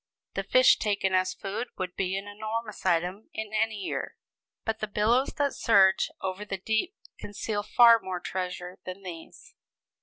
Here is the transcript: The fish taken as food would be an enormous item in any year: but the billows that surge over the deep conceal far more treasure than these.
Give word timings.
The 0.33 0.41
fish 0.41 0.79
taken 0.79 1.13
as 1.13 1.35
food 1.35 1.67
would 1.77 1.95
be 1.95 2.17
an 2.17 2.27
enormous 2.27 2.87
item 2.87 3.29
in 3.33 3.53
any 3.53 3.75
year: 3.75 4.15
but 4.65 4.79
the 4.79 4.87
billows 4.87 5.33
that 5.37 5.53
surge 5.53 6.09
over 6.21 6.43
the 6.43 6.57
deep 6.57 6.95
conceal 7.19 7.61
far 7.61 7.99
more 7.99 8.19
treasure 8.19 8.79
than 8.83 9.03
these. 9.03 9.53